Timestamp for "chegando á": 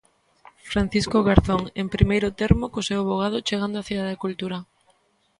3.47-3.83